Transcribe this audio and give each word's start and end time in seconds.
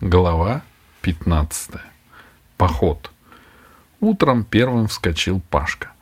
Глава 0.00 0.62
15. 1.02 1.76
Поход. 2.56 3.12
Утром 4.00 4.44
первым 4.44 4.88
вскочил 4.88 5.40
Пашка. 5.50 5.92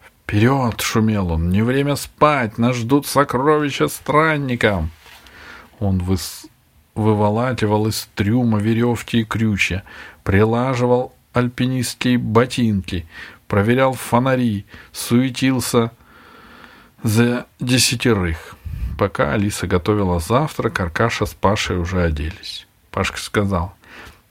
«Вперед!»— 0.00 0.80
шумел 0.80 1.32
он. 1.32 1.50
«Не 1.50 1.62
время 1.62 1.96
спать! 1.96 2.56
Нас 2.56 2.76
ждут 2.76 3.06
сокровища 3.06 3.88
странникам!» 3.88 4.90
Он 5.80 5.98
выс... 5.98 6.46
выволакивал 6.94 7.88
из 7.88 8.08
трюма 8.14 8.60
веревки 8.60 9.20
и 9.20 9.24
крючья, 9.24 9.82
прилаживал 10.22 11.12
альпинистские 11.32 12.18
ботинки, 12.18 13.08
проверял 13.48 13.94
фонари, 13.94 14.66
суетился 14.92 15.90
за 17.02 17.46
десятерых. 17.58 18.54
Пока 18.96 19.32
Алиса 19.32 19.66
готовила 19.66 20.20
завтрак, 20.20 20.78
Аркаша 20.78 21.26
с 21.26 21.34
Пашей 21.34 21.76
уже 21.76 22.04
оделись. 22.04 22.68
Пашка 22.92 23.18
сказал, 23.18 23.72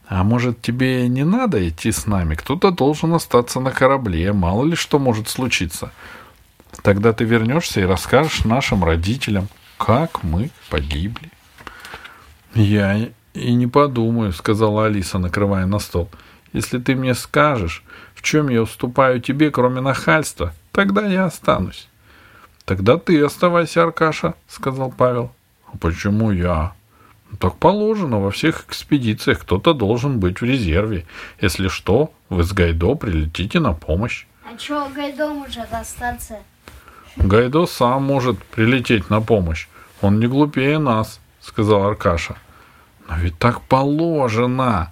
«А 0.08 0.24
может, 0.24 0.62
тебе 0.62 1.08
не 1.10 1.26
надо 1.26 1.68
идти 1.68 1.92
с 1.92 2.06
нами? 2.06 2.36
Кто-то 2.36 2.72
должен 2.72 3.14
остаться 3.14 3.60
на 3.60 3.72
корабле, 3.72 4.32
мало 4.34 4.64
ли 4.66 4.76
что 4.76 5.00
может 5.00 5.28
случиться. 5.28 5.92
Тогда 6.84 7.12
ты 7.12 7.26
вернешься 7.26 7.82
и 7.82 7.86
расскажешь 7.86 8.46
нашим 8.46 8.84
родителям, 8.84 9.50
как 9.78 10.24
мы 10.24 10.52
погибли». 10.70 11.32
«Я 12.54 13.10
и 13.34 13.54
не 13.54 13.68
подумаю»,— 13.68 14.32
сказала 14.34 14.86
Алиса, 14.86 15.18
накрывая 15.18 15.66
на 15.66 15.80
стол. 15.80 16.10
«Если 16.54 16.78
ты 16.78 16.96
мне 16.96 17.16
скажешь, 17.16 17.84
в 18.14 18.22
чем 18.22 18.50
я 18.50 18.62
уступаю 18.62 19.22
тебе, 19.22 19.50
кроме 19.50 19.82
нахальства, 19.82 20.54
тогда 20.72 21.08
я 21.08 21.26
останусь». 21.26 21.88
«Тогда 22.66 22.98
ты 22.98 23.22
оставайся, 23.24 23.84
Аркаша»,— 23.84 24.36
сказал 24.48 24.94
Павел. 24.96 25.32
«А 25.74 25.78
почему 25.78 26.32
я?» 26.32 26.74
Так 27.40 27.58
положено, 27.58 28.20
во 28.20 28.32
всех 28.32 28.66
экспедициях 28.68 29.40
кто-то 29.40 29.74
должен 29.74 30.20
быть 30.20 30.42
в 30.42 30.46
резерве. 30.46 31.06
Если 31.40 31.70
что, 31.70 32.12
вы 32.30 32.44
с 32.44 32.52
Гайдо 32.52 32.96
прилетите 32.96 33.60
на 33.60 33.74
помощь. 33.74 34.26
А 34.44 34.58
чего 34.58 34.88
Гайдо 34.90 35.30
может 35.30 35.72
остаться? 35.72 36.40
Гайдо 37.16 37.66
сам 37.66 38.04
может 38.04 38.44
прилететь 38.44 39.10
на 39.10 39.22
помощь. 39.22 39.68
Он 40.02 40.20
не 40.20 40.28
глупее 40.28 40.80
нас, 40.80 41.20
сказал 41.42 41.86
Аркаша. 41.86 42.36
Но 43.08 43.18
ведь 43.18 43.38
так 43.38 43.62
положено, 43.62 44.92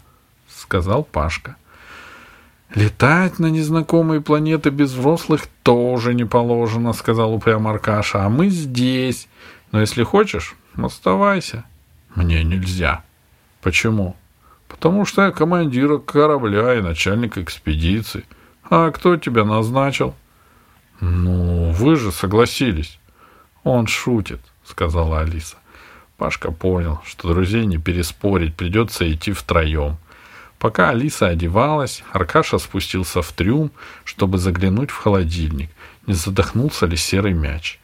сказал 0.50 1.03
Пашка. 1.03 1.56
Летать 2.73 3.39
на 3.39 3.47
незнакомые 3.47 4.22
планеты 4.22 4.69
без 4.69 4.91
взрослых 4.91 5.47
тоже 5.63 6.13
не 6.13 6.25
положено, 6.25 6.94
сказал 6.94 7.33
упрям 7.33 7.67
Аркаша. 7.67 8.25
А 8.25 8.30
мы 8.30 8.50
здесь. 8.50 9.28
Но 9.72 9.81
если 9.81 10.03
хочешь, 10.03 10.56
оставайся. 10.75 11.66
Мне 12.15 12.43
нельзя. 12.43 13.03
Почему? 13.61 14.15
Потому 14.67 15.05
что 15.05 15.23
я 15.23 15.31
командир 15.31 15.99
корабля 15.99 16.75
и 16.75 16.81
начальник 16.81 17.38
экспедиции. 17.38 18.25
А 18.69 18.91
кто 18.91 19.17
тебя 19.17 19.43
назначил? 19.43 20.16
Ну, 20.99 21.71
вы 21.71 21.95
же 21.95 22.11
согласились. 22.11 22.99
Он 23.63 23.88
шутит, 23.88 24.39
сказала 24.63 25.21
Алиса. 25.21 25.57
Пашка 26.17 26.51
понял, 26.51 27.01
что 27.05 27.29
друзей 27.29 27.66
не 27.66 27.77
переспорить, 27.77 28.55
придется 28.55 29.11
идти 29.11 29.31
втроем. 29.31 29.97
Пока 30.59 30.89
Алиса 30.89 31.27
одевалась, 31.27 32.03
Аркаша 32.11 32.57
спустился 32.57 33.21
в 33.21 33.31
трюм, 33.31 33.71
чтобы 34.03 34.38
заглянуть 34.38 34.91
в 34.91 34.97
холодильник, 34.97 35.69
не 36.05 36.13
задохнулся 36.13 36.85
ли 36.85 36.97
серый 36.97 37.33
мяч. 37.33 37.79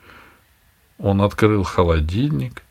Он 0.98 1.22
открыл 1.22 1.64
холодильник 1.64 2.65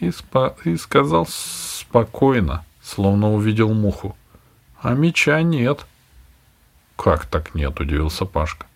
и, 0.00 0.08
спа- 0.08 0.56
и 0.64 0.76
сказал 0.76 1.26
спокойно, 1.28 2.64
словно 2.82 3.32
увидел 3.32 3.72
муху. 3.72 4.16
А 4.80 4.94
меча 4.94 5.42
нет. 5.42 5.86
Как 6.96 7.26
так 7.26 7.54
нет, 7.54 7.78
удивился 7.80 8.24
Пашка. 8.24 8.66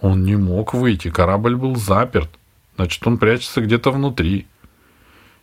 Он 0.00 0.24
не 0.24 0.36
мог 0.36 0.74
выйти, 0.74 1.10
корабль 1.10 1.56
был 1.56 1.76
заперт. 1.76 2.30
Значит, 2.76 3.06
он 3.06 3.18
прячется 3.18 3.60
где-то 3.60 3.90
внутри. 3.90 4.46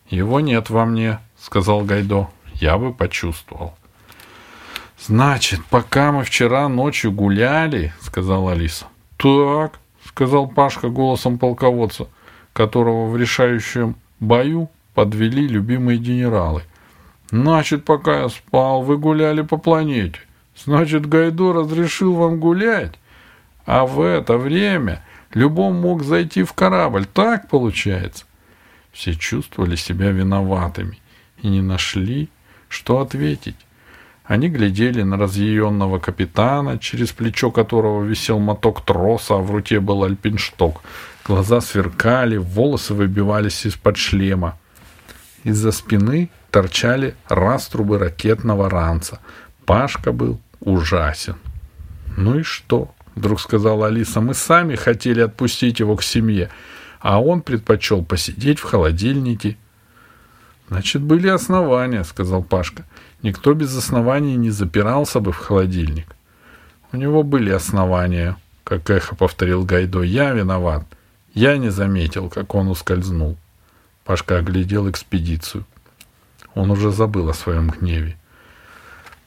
Его 0.09 0.39
нет 0.39 0.69
во 0.69 0.85
мне, 0.85 1.19
сказал 1.39 1.81
Гайдо. 1.81 2.29
Я 2.55 2.77
бы 2.77 2.93
почувствовал. 2.93 3.75
Значит, 4.99 5.63
пока 5.69 6.11
мы 6.11 6.23
вчера 6.23 6.67
ночью 6.67 7.11
гуляли, 7.11 7.93
сказала 8.01 8.51
Алиса. 8.51 8.87
Так, 9.15 9.79
сказал 10.05 10.47
Пашка 10.47 10.89
голосом 10.89 11.37
полководца, 11.37 12.07
которого 12.51 13.09
в 13.09 13.15
решающем 13.15 13.95
бою 14.19 14.69
подвели 14.99 15.47
любимые 15.47 15.97
генералы. 15.97 16.63
Значит, 17.31 17.85
пока 17.85 18.23
я 18.23 18.27
спал, 18.27 18.81
вы 18.81 18.97
гуляли 18.97 19.43
по 19.43 19.55
планете. 19.55 20.19
Значит, 20.57 21.05
Гайдо 21.05 21.53
разрешил 21.53 22.15
вам 22.15 22.41
гулять. 22.41 22.95
А 23.65 23.85
в 23.85 24.01
это 24.01 24.37
время 24.37 25.01
любой 25.33 25.71
мог 25.71 26.03
зайти 26.03 26.43
в 26.43 26.51
корабль. 26.51 27.05
Так 27.05 27.47
получается? 27.47 28.25
Все 28.91 29.15
чувствовали 29.15 29.77
себя 29.77 30.11
виноватыми 30.11 30.99
и 31.41 31.47
не 31.47 31.61
нашли, 31.61 32.27
что 32.67 32.99
ответить. 32.99 33.55
Они 34.25 34.49
глядели 34.49 35.01
на 35.03 35.15
разъяренного 35.15 35.99
капитана, 35.99 36.77
через 36.77 37.13
плечо 37.13 37.51
которого 37.51 38.03
висел 38.03 38.39
моток 38.39 38.81
троса, 38.81 39.35
а 39.35 39.37
в 39.37 39.49
руке 39.49 39.79
был 39.79 40.03
альпиншток. 40.03 40.81
Глаза 41.25 41.61
сверкали, 41.61 42.35
волосы 42.35 42.93
выбивались 42.93 43.65
из-под 43.65 43.95
шлема. 43.95 44.57
Из-за 45.43 45.71
спины 45.71 46.29
торчали 46.51 47.15
раструбы 47.27 47.97
ракетного 47.97 48.69
ранца. 48.69 49.19
Пашка 49.65 50.11
был 50.11 50.39
ужасен. 50.59 51.35
«Ну 52.17 52.39
и 52.39 52.43
что?»— 52.43 52.93
вдруг 53.15 53.39
сказала 53.39 53.87
Алиса. 53.87 54.19
«Мы 54.19 54.33
сами 54.33 54.75
хотели 54.75 55.21
отпустить 55.21 55.79
его 55.79 55.95
к 55.95 56.03
семье, 56.03 56.49
а 56.99 57.21
он 57.21 57.41
предпочел 57.41 58.03
посидеть 58.03 58.59
в 58.59 58.63
холодильнике». 58.63 59.57
«Значит, 60.67 61.01
были 61.01 61.27
основания»,— 61.27 62.03
сказал 62.05 62.43
Пашка. 62.43 62.83
«Никто 63.23 63.53
без 63.53 63.75
оснований 63.75 64.35
не 64.35 64.51
запирался 64.51 65.19
бы 65.19 65.31
в 65.31 65.37
холодильник». 65.37 66.15
«У 66.91 66.97
него 66.97 67.23
были 67.23 67.49
основания»,— 67.49 68.35
как 68.63 68.89
эхо 68.89 69.15
повторил 69.15 69.63
Гайдо. 69.63 70.01
«Я 70.01 70.31
виноват. 70.31 70.83
Я 71.33 71.57
не 71.57 71.69
заметил, 71.69 72.29
как 72.29 72.53
он 72.55 72.67
ускользнул». 72.67 73.37
Пашка 74.09 74.39
оглядел 74.39 74.89
экспедицию. 74.89 75.67
Он 76.55 76.71
уже 76.71 76.91
забыл 76.91 77.29
о 77.29 77.35
своем 77.35 77.69
гневе. 77.69 78.17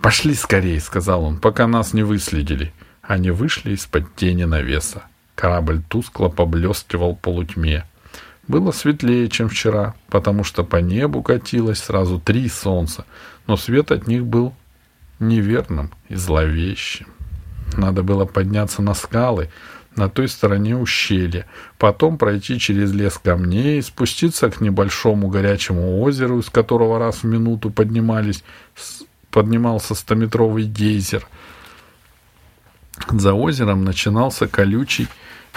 «Пошли 0.01 0.35
скорее»,— 0.35 0.81
сказал 0.81 1.23
он,— 1.23 1.39
«пока 1.41 1.69
нас 1.69 1.93
не 1.93 2.03
выследили». 2.03 2.73
Они 3.01 3.31
вышли 3.31 3.75
из-под 3.75 4.13
тени 4.17 4.43
навеса. 4.43 5.05
Корабль 5.37 5.83
тускло 5.89 6.31
поблескивал 6.31 7.15
полутьме. 7.15 7.85
Было 8.49 8.73
светлее, 8.73 9.29
чем 9.29 9.49
вчера, 9.49 9.95
потому 10.09 10.43
что 10.43 10.65
по 10.65 10.79
небу 10.79 11.23
катилось 11.23 11.79
сразу 11.79 12.19
три 12.19 12.49
солнца, 12.49 13.05
но 13.47 13.57
свет 13.57 13.93
от 13.93 14.09
них 14.09 14.27
был 14.27 14.53
неверным 15.21 15.93
и 16.09 16.17
зловещим. 16.17 17.07
Надо 17.77 18.03
было 18.03 18.25
подняться 18.25 18.83
на 18.83 18.95
скалы, 18.95 19.49
на 19.97 20.09
той 20.09 20.29
стороне 20.29 20.77
ущелья, 20.77 21.47
потом 21.79 22.19
пройти 22.19 22.59
через 22.59 22.93
лес 22.93 23.19
камней, 23.23 23.83
спуститься 23.83 24.51
к 24.51 24.61
небольшому 24.61 25.29
горячему 25.29 26.01
озеру, 26.01 26.39
из 26.39 26.49
которого 26.49 26.99
раз 26.99 27.23
в 27.23 27.25
минуту 27.25 27.71
поднимались, 27.71 28.43
поднимался 29.31 29.95
стометровый 29.95 30.65
гейзер. 30.65 31.27
За 33.11 33.35
озером 33.35 33.85
начинался 33.85 34.47
колючий, 34.47 35.09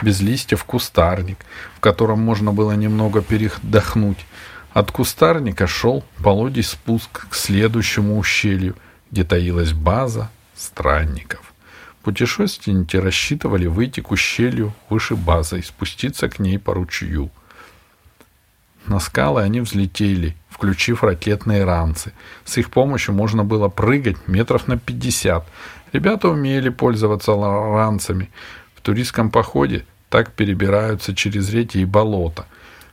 без 0.01 0.19
листьев 0.19 0.63
кустарник, 0.65 1.37
в 1.77 1.79
котором 1.79 2.19
можно 2.19 2.51
было 2.51 2.73
немного 2.73 3.21
передохнуть. 3.21 4.25
От 4.73 4.91
кустарника 4.91 5.67
шел 5.67 6.03
пологий 6.21 6.63
спуск 6.63 7.29
к 7.29 7.35
следующему 7.35 8.17
ущелью, 8.17 8.75
где 9.09 9.23
таилась 9.23 9.71
база 9.71 10.29
странников. 10.55 11.54
Путешественники 12.05 12.97
рассчитывали 12.97 13.65
выйти 13.65 13.99
к 13.99 14.11
ущелью 14.11 14.73
выше 14.89 15.15
базы 15.15 15.57
и 15.57 15.63
спуститься 15.63 16.29
к 16.29 16.37
ней 16.37 16.59
по 16.59 16.75
ручью. 16.75 17.31
На 18.85 18.99
скалы 18.99 19.41
они 19.41 19.59
взлетели, 19.59 20.35
включив 20.47 21.03
ракетные 21.03 21.63
ранцы. 21.63 22.13
С 22.43 22.59
их 22.59 22.69
помощью 22.69 23.15
можно 23.15 23.43
было 23.43 23.69
прыгать 23.69 24.27
метров 24.27 24.67
на 24.67 24.77
50. 24.77 25.47
Ребята 25.93 26.29
умели 26.29 26.69
пользоваться 26.69 27.33
ранцами. 27.33 28.29
В 28.75 28.81
туристском 28.81 29.31
походе 29.31 29.83
так 30.09 30.31
перебираются 30.31 31.15
через 31.15 31.49
реки 31.49 31.79
и 31.79 31.85
болота. 31.85 32.45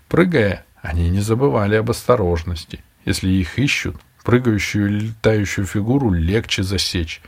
Прыгая, 0.09 0.65
они 0.81 1.11
не 1.11 1.21
забывали 1.21 1.75
об 1.75 1.91
осторожности. 1.91 2.83
Если 3.05 3.29
их 3.29 3.59
ищут, 3.59 3.97
прыгающую 4.25 4.89
или 4.89 5.01
летающую 5.09 5.67
фигуру 5.67 6.11
легче 6.11 6.63
засечь 6.63 7.21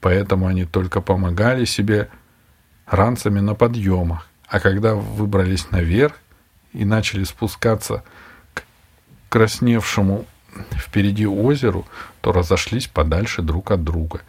поэтому 0.00 0.46
они 0.46 0.64
только 0.64 1.00
помогали 1.00 1.64
себе 1.64 2.08
ранцами 2.86 3.40
на 3.40 3.54
подъемах, 3.54 4.28
а 4.48 4.60
когда 4.60 4.94
выбрались 4.94 5.70
наверх 5.70 6.18
и 6.72 6.84
начали 6.84 7.24
спускаться 7.24 8.04
к 8.54 8.64
красневшему 9.28 10.26
впереди 10.72 11.26
озеру, 11.26 11.86
то 12.20 12.32
разошлись 12.32 12.86
подальше 12.86 13.42
друг 13.42 13.70
от 13.70 13.84
друга, 13.84 14.20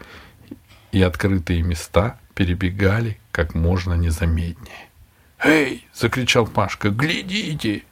и 0.92 1.02
открытые 1.02 1.62
места 1.62 2.20
перебегали 2.34 3.20
как 3.32 3.54
можно 3.54 3.94
незаметнее. 3.94 4.88
«Эй!»— 5.40 5.88
закричал 5.94 6.48
Пашка. 6.48 6.90
«Глядите!» 6.90 7.84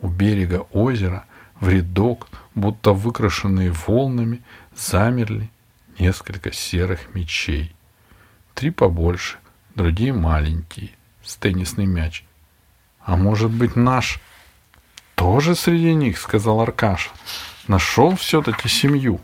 У 0.00 0.08
берега 0.08 0.66
озера 0.72 1.24
в 1.58 1.68
рядок, 1.68 2.28
будто 2.54 2.92
выкрашенные 2.92 3.72
волнами, 3.72 4.42
замерли 4.74 5.50
несколько 5.98 6.52
серых 6.52 7.14
мечей. 7.14 7.74
Три 8.54 8.70
побольше, 8.70 9.38
другие 9.74 10.12
маленькие, 10.12 10.90
с 11.22 11.36
теннисный 11.36 11.86
мяч. 11.86 12.24
«А 13.04 13.16
может 13.16 13.50
быть, 13.50 13.76
наш 13.76 14.20
тоже 15.14 15.54
среди 15.54 15.94
них?»— 15.94 16.18
сказал 16.20 16.60
Аркаша. 16.60 17.10
«Нашел 17.68 18.16
все-таки 18.16 18.68
семью». 18.68 19.20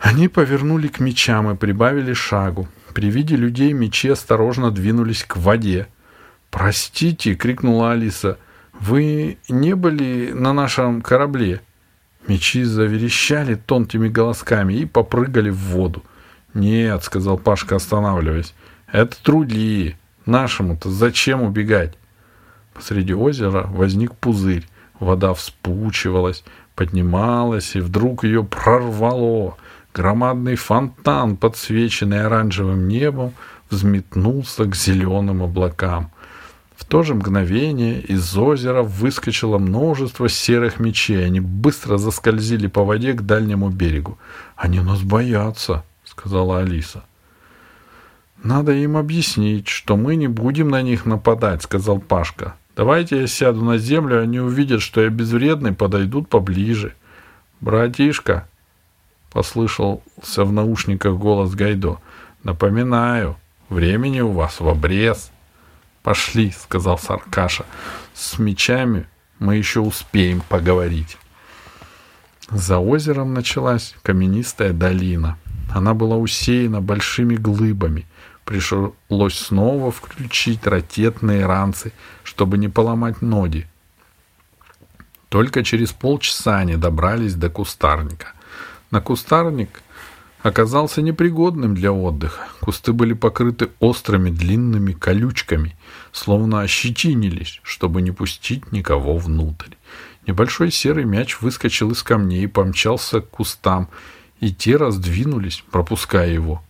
Они 0.00 0.28
повернули 0.28 0.88
к 0.88 0.98
мечам 0.98 1.50
и 1.50 1.56
прибавили 1.56 2.14
шагу. 2.14 2.68
При 2.94 3.10
виде 3.10 3.36
людей 3.36 3.72
мечи 3.72 4.08
осторожно 4.08 4.70
двинулись 4.70 5.24
к 5.24 5.36
воде. 5.36 5.88
«Простите!»— 6.50 7.34
крикнула 7.36 7.92
Алиса. 7.92 8.38
«Вы 8.72 9.38
не 9.48 9.74
были 9.76 10.32
на 10.32 10.52
нашем 10.52 11.02
корабле?» 11.02 11.60
Мечи 12.30 12.62
заверещали 12.62 13.56
тонкими 13.56 14.06
голосками 14.06 14.74
и 14.74 14.86
попрыгали 14.86 15.50
в 15.50 15.56
воду. 15.56 16.04
«Нет»,— 16.54 17.02
сказал 17.04 17.38
Пашка, 17.38 17.74
останавливаясь,— 17.74 18.54
«это 18.92 19.20
труди. 19.20 19.96
Нашему-то 20.26 20.90
зачем 20.90 21.42
убегать?» 21.42 21.98
Посреди 22.72 23.14
озера 23.14 23.66
возник 23.68 24.14
пузырь. 24.14 24.64
Вода 25.00 25.34
вспучивалась, 25.34 26.44
поднималась, 26.76 27.74
и 27.74 27.80
вдруг 27.80 28.22
ее 28.22 28.44
прорвало. 28.44 29.56
Громадный 29.92 30.54
фонтан, 30.54 31.36
подсвеченный 31.36 32.26
оранжевым 32.26 32.86
небом, 32.86 33.32
взметнулся 33.70 34.66
к 34.66 34.76
зеленым 34.76 35.42
облакам. 35.42 36.12
То 36.90 37.04
же 37.04 37.14
мгновение 37.14 38.00
из 38.00 38.36
озера 38.36 38.82
выскочило 38.82 39.58
множество 39.58 40.28
серых 40.28 40.80
мечей. 40.80 41.24
Они 41.24 41.38
быстро 41.38 41.98
заскользили 41.98 42.66
по 42.66 42.82
воде 42.82 43.12
к 43.12 43.22
дальнему 43.22 43.68
берегу. 43.68 44.18
«Они 44.56 44.80
нас 44.80 45.00
боятся»,— 45.02 45.84
сказала 46.04 46.58
Алиса. 46.58 47.04
«Надо 48.42 48.72
им 48.72 48.96
объяснить, 48.96 49.68
что 49.68 49.96
мы 49.96 50.16
не 50.16 50.26
будем 50.26 50.68
на 50.68 50.82
них 50.82 51.06
нападать»,— 51.06 51.62
сказал 51.62 52.00
Пашка. 52.00 52.56
«Давайте 52.74 53.20
я 53.20 53.28
сяду 53.28 53.64
на 53.64 53.78
землю, 53.78 54.20
они 54.20 54.40
увидят, 54.40 54.82
что 54.82 55.00
я 55.00 55.10
безвредный, 55.10 55.72
подойдут 55.72 56.28
поближе». 56.28 56.96
«Братишка»,— 57.60 58.48
послышался 59.32 60.44
в 60.44 60.52
наушниках 60.52 61.14
голос 61.14 61.54
Гайдо. 61.54 61.98
«Напоминаю, 62.42 63.36
времени 63.68 64.22
у 64.22 64.32
вас 64.32 64.58
в 64.58 64.68
обрез». 64.68 65.30
«Пошли»,— 66.02 66.50
сказал 66.58 66.98
Саркаша. 66.98 67.66
«С 68.14 68.38
мечами 68.38 69.06
мы 69.38 69.56
еще 69.56 69.80
успеем 69.80 70.42
поговорить». 70.48 71.18
За 72.50 72.78
озером 72.78 73.32
началась 73.32 73.94
каменистая 74.02 74.72
долина. 74.72 75.38
Она 75.72 75.94
была 75.94 76.16
усеяна 76.16 76.80
большими 76.80 77.36
глыбами. 77.36 78.06
Пришлось 78.44 79.38
снова 79.38 79.92
включить 79.92 80.66
ракетные 80.66 81.46
ранцы, 81.46 81.92
чтобы 82.24 82.58
не 82.58 82.68
поломать 82.68 83.22
ноги. 83.22 83.68
Только 85.28 85.62
через 85.62 85.92
полчаса 85.92 86.58
они 86.58 86.74
добрались 86.74 87.34
до 87.34 87.50
кустарника. 87.50 88.32
На 88.90 89.00
кустарник 89.00 89.82
оказался 90.42 91.02
непригодным 91.02 91.74
для 91.74 91.92
отдыха. 91.92 92.48
Кусты 92.60 92.92
были 92.92 93.12
покрыты 93.12 93.70
острыми 93.78 94.30
длинными 94.30 94.92
колючками, 94.92 95.76
словно 96.12 96.60
ощетинились, 96.62 97.60
чтобы 97.62 98.02
не 98.02 98.10
пустить 98.10 98.72
никого 98.72 99.16
внутрь. 99.16 99.74
Небольшой 100.26 100.70
серый 100.70 101.04
мяч 101.04 101.40
выскочил 101.40 101.90
из 101.90 102.02
камней 102.02 102.44
и 102.44 102.48
помчался 102.48 103.20
к 103.20 103.30
кустам, 103.30 103.88
и 104.40 104.52
те 104.52 104.76
раздвинулись, 104.76 105.62
пропуская 105.70 106.30
его. 106.30 106.62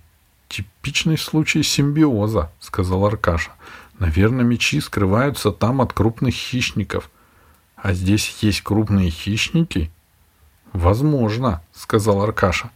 «Типичный 0.49 1.17
случай 1.17 1.63
симбиоза»,— 1.63 2.51
сказал 2.61 3.07
Аркаша. 3.07 3.53
«Наверное, 4.01 4.45
мечи 4.45 4.81
скрываются 4.81 5.53
там 5.53 5.81
от 5.81 5.93
крупных 5.93 6.35
хищников». 6.35 7.11
«А 7.77 7.93
здесь 7.93 8.37
есть 8.41 8.63
крупные 8.63 9.11
хищники?» 9.11 9.91
«Возможно»,— 10.73 11.63
сказал 11.73 12.23
Аркаша. 12.23 12.71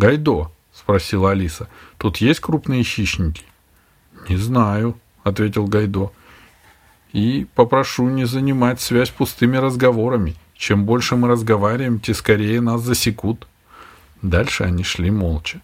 «Гайдо»,— 0.00 0.50
спросила 0.72 1.32
Алиса,— 1.32 1.68
«тут 1.98 2.16
есть 2.16 2.40
крупные 2.40 2.82
хищники?» 2.82 3.42
«Не 4.30 4.36
знаю»,— 4.36 4.98
ответил 5.24 5.66
Гайдо. 5.66 6.10
«И 7.12 7.46
попрошу 7.54 8.08
не 8.08 8.24
занимать 8.24 8.80
связь 8.80 9.10
пустыми 9.10 9.58
разговорами. 9.58 10.36
Чем 10.54 10.86
больше 10.86 11.16
мы 11.16 11.28
разговариваем, 11.28 12.00
тем 12.00 12.14
скорее 12.14 12.62
нас 12.62 12.80
засекут». 12.80 13.46
Дальше 14.22 14.64
они 14.64 14.84
шли 14.84 15.10
молча. 15.10 15.60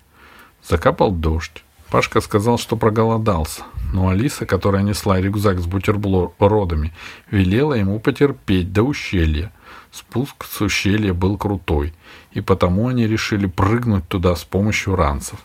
Закапал 0.62 1.12
дождь. 1.12 1.64
Пашка 1.90 2.20
сказал, 2.20 2.58
что 2.58 2.76
проголодался, 2.76 3.62
но 3.94 4.08
Алиса, 4.08 4.44
которая 4.44 4.82
несла 4.82 5.18
рюкзак 5.18 5.60
с 5.60 5.66
бутербродами, 5.66 6.92
велела 7.30 7.72
ему 7.72 8.00
потерпеть 8.00 8.70
до 8.70 8.82
ущелья. 8.82 9.50
Спуск 9.96 10.44
с 10.44 10.60
ущелья 10.60 11.14
был 11.14 11.38
крутой, 11.38 11.94
и 12.32 12.42
потому 12.42 12.88
они 12.88 13.06
решили 13.06 13.46
прыгнуть 13.46 14.06
туда 14.06 14.36
с 14.36 14.44
помощью 14.44 14.94
ранцев. 14.94 15.38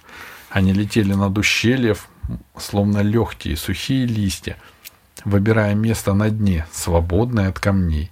Они 0.50 0.74
летели 0.74 1.13
над 1.13 1.38
ущельем, 1.38 1.95
словно 2.57 2.98
легкие 2.98 3.56
сухие 3.56 4.06
листья, 4.06 4.57
выбирая 5.24 5.74
место 5.74 6.13
на 6.13 6.30
дне, 6.30 6.68
свободное 6.74 7.48
от 7.48 7.59
камней. 7.62 8.12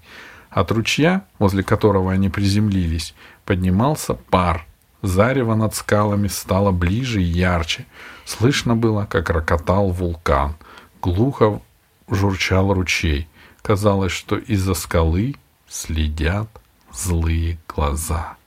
От 0.50 0.71
ручья, 0.71 1.25
возле 1.39 1.62
которого 1.62 2.13
они 2.13 2.30
приземлились, 2.30 3.13
поднимался 3.44 4.13
пар. 4.13 4.65
Зарево 5.01 5.56
над 5.56 5.75
скалами 5.75 6.30
стало 6.30 6.71
ближе 6.71 7.21
и 7.21 7.25
ярче. 7.25 7.85
Слышно 8.24 8.77
было, 8.77 9.06
как 9.06 9.30
рокотал 9.30 9.89
вулкан. 9.89 10.56
Глухо 11.01 11.62
журчал 12.09 12.74
ручей. 12.74 13.27
Казалось, 13.62 14.13
что 14.13 14.38
из-за 14.38 14.74
скалы 14.74 15.35
следят 15.69 16.50
злые 16.92 17.60
глаза. 17.68 18.38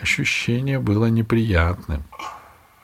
Ощущение 0.00 0.78
было 0.78 1.06
неприятным. 1.06 2.04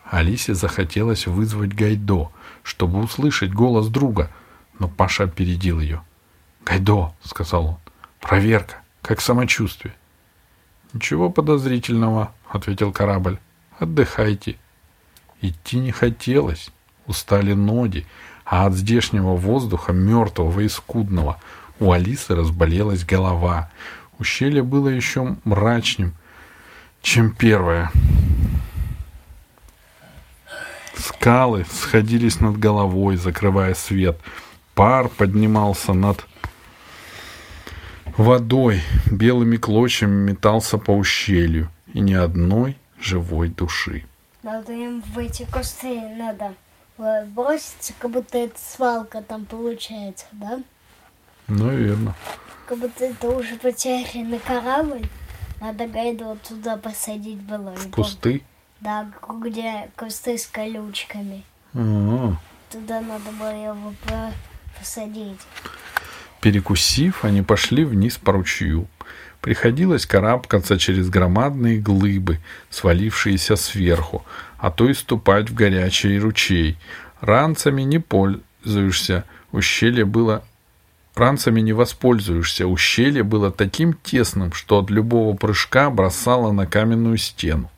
Алисе 0.04 0.54
захотелось 0.54 1.26
вызвать 1.26 1.72
Гайдо, 1.72 2.30
чтобы 2.62 3.00
услышать 3.00 3.52
голос 3.52 3.88
друга, 3.88 4.30
но 4.78 4.88
Паша 4.88 5.24
опередил 5.24 5.80
ее. 5.80 6.02
«Гайдо»,— 6.64 7.14
сказал 7.22 7.66
он,— 7.66 7.76
«проверка, 8.20 8.76
как 9.02 9.20
самочувствие». 9.20 9.94
«Ничего 10.92 11.30
подозрительного»,— 11.30 12.32
ответил 12.48 12.92
корабль. 12.92 13.38
«Отдыхайте». 13.78 14.56
Идти 15.40 15.78
не 15.78 15.92
хотелось, 15.92 16.70
устали 17.06 17.54
ноги, 17.54 18.06
а 18.44 18.66
от 18.66 18.74
здешнего 18.74 19.36
воздуха, 19.36 19.92
мертвого 19.92 20.60
и 20.60 20.68
скудного, 20.68 21.40
у 21.80 21.92
Алисы 21.92 22.36
разболелась 22.36 23.04
голова. 23.04 23.70
Ущелье 24.18 24.62
было 24.62 24.88
еще 24.88 25.36
мрачнем, 25.44 26.14
чем 27.00 27.34
первое. 27.34 27.90
Скалы 30.94 31.64
сходились 31.70 32.40
над 32.40 32.58
головой, 32.58 33.16
закрывая 33.16 33.74
свет. 33.74 34.20
Пар 34.74 35.08
поднимался 35.08 35.94
над 35.94 36.26
водой, 38.16 38.82
белыми 39.10 39.56
клочьями 39.56 40.30
метался 40.30 40.76
по 40.76 40.90
ущелью, 40.90 41.70
и 41.94 42.00
ни 42.00 42.12
одной 42.12 42.76
живой 43.00 43.48
души. 43.48 44.04
Надо 44.42 44.72
им 44.72 45.00
в 45.02 45.18
эти 45.18 45.46
кусты 45.50 46.00
надо 46.16 46.54
броситься, 47.28 47.94
как 47.98 48.10
будто 48.10 48.36
это 48.36 48.58
свалка 48.58 49.22
там 49.22 49.46
получается, 49.46 50.26
да? 50.32 50.60
Наверное. 51.50 52.14
Как 52.66 52.78
будто 52.78 53.04
это 53.04 53.28
уже 53.28 53.56
потерянный 53.56 54.38
корабль. 54.38 55.02
Надо 55.60 55.86
гайду 55.88 56.26
вот 56.26 56.42
туда 56.42 56.76
посадить 56.76 57.40
было. 57.40 57.74
В 57.74 57.90
кусты? 57.90 58.42
Да, 58.80 59.10
где 59.40 59.90
кусты 59.96 60.38
с 60.38 60.46
колючками. 60.46 61.44
А-а-а. 61.74 62.36
Туда 62.70 63.00
надо 63.00 63.30
было 63.32 63.50
его 63.50 63.92
посадить. 64.78 65.40
Перекусив, 66.40 67.24
они 67.24 67.42
пошли 67.42 67.84
вниз 67.84 68.16
по 68.16 68.32
ручью. 68.32 68.86
Приходилось 69.40 70.06
карабкаться 70.06 70.78
через 70.78 71.10
громадные 71.10 71.78
глыбы, 71.78 72.38
свалившиеся 72.70 73.56
сверху, 73.56 74.24
а 74.58 74.70
то 74.70 74.88
и 74.88 74.94
ступать 74.94 75.50
в 75.50 75.54
горячий 75.54 76.18
ручей. 76.18 76.78
Ранцами 77.20 77.82
не 77.82 77.98
пользуешься, 77.98 79.24
ущелье 79.50 80.04
было 80.04 80.44
Ранцами 81.20 81.60
не 81.60 81.74
воспользуешься. 81.74 82.66
Ущелье 82.66 83.22
было 83.22 83.50
таким 83.50 83.92
тесным, 83.92 84.54
что 84.54 84.78
от 84.78 84.88
любого 84.88 85.36
прыжка 85.36 85.90
бросало 85.90 86.50
на 86.50 86.66
каменную 86.66 87.18
стену. 87.18 87.70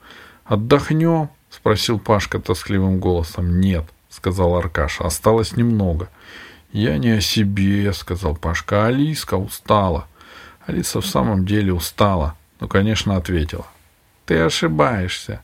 «Отдохнем?»— 0.45 1.29
спросил 1.51 1.99
Пашка 1.99 2.39
тоскливым 2.39 3.01
голосом. 3.01 3.61
«Нет»,— 3.61 3.85
сказал 4.09 4.55
Аркаша,— 4.55 5.05
«осталось 5.07 5.57
немного». 5.57 6.09
«Я 6.73 6.97
не 6.99 7.11
о 7.11 7.21
себе»,— 7.21 7.93
сказал 7.95 8.37
Пашка,— 8.37 8.87
«Алиска 8.87 9.35
устала». 9.35 10.07
Алиса 10.65 11.01
в 11.01 11.07
самом 11.07 11.45
деле 11.45 11.73
устала, 11.73 12.37
но, 12.61 12.69
конечно, 12.69 13.17
ответила. 13.17 13.67
«Ты 14.25 14.39
ошибаешься». 14.39 15.43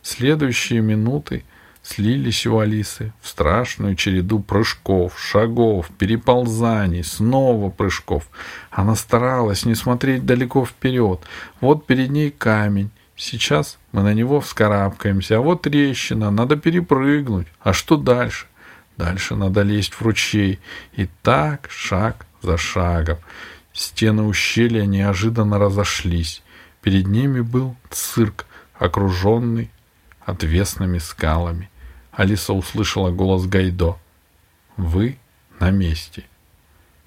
Следующие 0.00 0.80
минуты 0.80 1.44
слились 1.88 2.46
у 2.46 2.58
Алисы 2.58 3.12
в 3.20 3.28
страшную 3.28 3.94
череду 3.96 4.40
прыжков, 4.40 5.18
шагов, 5.18 5.88
переползаний, 5.98 7.02
снова 7.02 7.70
прыжков. 7.70 8.28
Она 8.70 8.94
старалась 8.94 9.64
не 9.64 9.74
смотреть 9.74 10.26
далеко 10.26 10.66
вперед. 10.66 11.20
Вот 11.60 11.86
перед 11.86 12.10
ней 12.10 12.30
камень. 12.30 12.90
Сейчас 13.16 13.78
мы 13.92 14.02
на 14.02 14.14
него 14.14 14.40
вскарабкаемся, 14.40 15.38
а 15.38 15.40
вот 15.40 15.62
трещина, 15.62 16.30
надо 16.30 16.56
перепрыгнуть. 16.56 17.48
А 17.60 17.72
что 17.72 17.96
дальше? 17.96 18.46
Дальше 18.96 19.34
надо 19.34 19.62
лезть 19.62 19.94
в 19.94 20.02
ручей. 20.02 20.60
И 20.92 21.08
так, 21.22 21.68
шаг 21.70 22.26
за 22.42 22.56
шагом. 22.56 23.18
Стены 23.72 24.22
ущелья 24.22 24.84
неожиданно 24.84 25.58
разошлись. 25.58 26.42
Перед 26.82 27.06
ними 27.06 27.40
был 27.40 27.76
цирк, 27.90 28.46
окруженный 28.78 29.70
отвесными 30.20 30.98
скалами. 30.98 31.70
Алиса 32.18 32.52
услышала 32.52 33.12
голос 33.12 33.46
Гайдо. 33.46 33.96
«Вы 34.76 35.18
на 35.60 35.70
месте». 35.70 36.24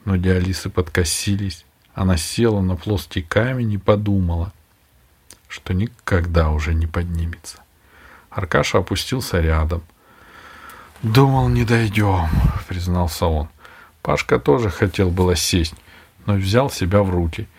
Ноги 0.06 0.30
Алисы 0.30 0.70
подкосились. 0.70 1.65
Она 1.94 2.15
села 2.15 2.62
на 2.62 2.77
плоский 2.77 3.22
камень 3.22 3.74
и 3.74 3.77
подумала, 3.77 4.53
что 5.50 5.74
никогда 5.74 6.50
уже 6.50 6.74
не 6.74 6.88
поднимется. 6.88 7.58
Аркаша 8.30 8.77
опустился 8.77 9.41
рядом. 9.41 9.84
«Думал, 11.03 11.50
не 11.50 11.65
дойдем»,— 11.65 12.30
признался 12.70 13.25
он. 13.25 13.50
Пашка 14.01 14.39
тоже 14.39 14.70
хотел 14.70 15.10
было 15.10 15.36
сесть, 15.36 15.75
но 16.25 16.36
взял 16.36 16.70
себя 16.70 17.03
в 17.03 17.10
руки. 17.10 17.50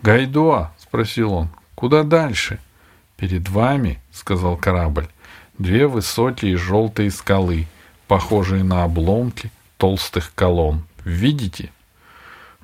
«Гайдо!»— 0.00 0.70
спросил 0.78 1.34
он. 1.34 1.50
«Куда 1.74 2.04
дальше?» 2.04 2.58
«Перед 3.18 3.50
вами»,— 3.50 4.00
сказал 4.12 4.56
корабль, 4.56 5.08
две 5.62 5.86
высокие 5.86 6.56
желтые 6.56 7.10
скалы, 7.10 7.66
похожие 8.08 8.64
на 8.64 8.84
обломки 8.84 9.50
толстых 9.78 10.32
колонн. 10.34 10.84
Видите? 11.04 11.70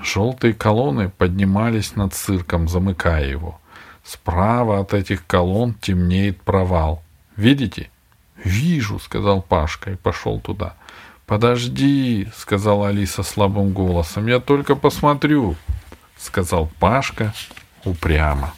Желтые 0.03 0.53
колонны 0.53 1.09
поднимались 1.09 1.97
над 1.97 2.13
цирком, 2.13 2.69
замыкая 2.69 3.27
его. 3.27 3.61
Справа 4.05 4.81
от 4.81 4.95
этих 4.95 5.27
колонн 5.27 5.75
темнеет 5.75 6.41
провал. 6.43 7.03
Видите? 7.37 7.91
Вижу, 8.37 8.99
сказал 8.99 9.43
Пашка 9.43 9.93
и 9.93 9.97
пошел 9.97 10.41
туда. 10.41 10.75
Подожди, 11.27 12.29
сказала 12.37 12.89
Алиса 12.89 13.23
слабым 13.23 13.73
голосом. 13.73 14.27
Я 14.27 14.41
только 14.41 14.77
посмотрю, 14.77 15.57
сказал 16.17 16.71
Пашка 16.79 17.35
упрямо. 17.85 18.55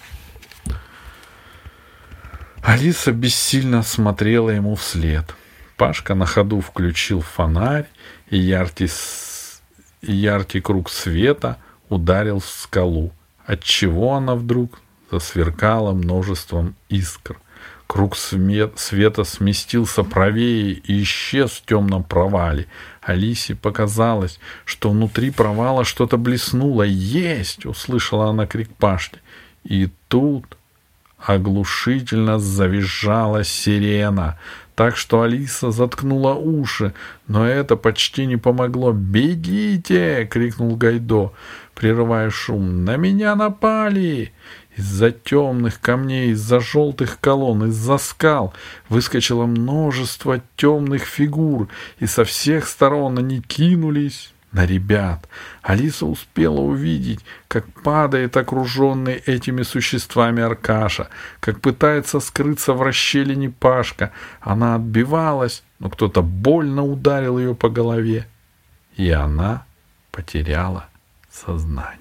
Алиса 2.63 3.13
бессильно 3.13 3.83
смотрела 3.83 4.51
ему 4.51 4.75
вслед. 4.75 5.35
Пашка 5.77 6.15
на 6.15 6.27
ходу 6.27 6.61
включил 6.61 7.23
фонарь, 7.23 7.87
и 8.29 8.39
яркий, 8.39 8.89
яркий 10.03 10.61
круг 10.61 10.91
света 10.91 11.57
ударил 11.89 12.41
в 12.41 12.47
скалу, 12.47 13.13
отчего 13.47 14.15
она 14.15 14.35
вдруг 14.35 14.79
засверкала 15.11 15.93
множеством 15.93 16.77
искр. 16.89 17.39
Круг 17.87 18.15
света 18.17 19.25
сместился 19.25 20.05
правее 20.05 20.75
и 20.75 21.03
исчез 21.03 21.51
в 21.51 21.65
темном 21.67 22.05
провале. 22.05 22.67
Алисе 23.03 23.57
показалось, 23.57 24.39
что 24.65 24.91
внутри 24.91 25.33
провала 25.33 25.85
что-то 25.85 26.17
блеснуло. 26.17 26.85
«Есть!»— 26.85 27.67
услышала 27.67 28.29
она 28.29 28.47
крик 28.47 28.71
Пашки. 28.77 29.19
И 29.65 29.89
тут 30.07 30.57
Оглушительно 31.23 32.39
завизжала 32.39 33.45
сирена, 33.45 34.39
так 34.75 34.97
что 34.97 35.21
Алиса 35.21 35.71
заткнула 35.71 36.33
уши, 36.33 36.95
но 37.29 37.47
это 37.47 37.77
почти 37.77 38.25
не 38.25 38.39
помогло. 38.39 38.93
«Бегите!»— 38.93 40.27
крикнул 40.31 40.77
Гайдо, 40.77 41.33
прерывая 41.75 42.31
шум. 42.31 42.85
«На 42.85 42.97
меня 42.97 43.35
напали!» 43.37 44.33
Из-за 44.77 45.11
темных 45.11 45.81
камней, 45.81 46.31
из-за 46.31 46.61
желтых 46.61 47.21
колонн, 47.21 47.67
из-за 47.67 47.99
скал 47.99 48.55
выскочило 48.89 49.45
множество 49.45 50.41
темных 50.57 51.03
фигур, 51.03 51.69
и 51.99 52.07
со 52.07 52.25
всех 52.25 52.67
сторон 52.67 53.19
они 53.19 53.43
кинулись 53.43 54.33
на 54.53 54.67
ребят. 54.67 55.29
Алиса 55.63 56.07
успела 56.07 56.61
увидеть, 56.61 57.21
как 57.49 57.67
падает 57.83 58.37
окруженный 58.37 59.15
этими 59.15 59.63
существами 59.63 60.43
Аркаша, 60.43 61.09
как 61.41 61.61
пытается 61.61 62.21
скрыться 62.21 62.73
в 62.73 62.83
расщелине 62.83 63.51
Пашка. 63.51 64.13
Она 64.41 64.75
отбивалась, 64.75 65.63
но 65.79 65.89
кто-то 65.89 66.23
больно 66.23 66.85
ударил 66.85 67.39
ее 67.39 67.55
по 67.55 67.69
голове, 67.69 68.27
и 68.97 69.11
она 69.11 69.67
потеряла 70.11 70.89
сознание. 71.31 72.00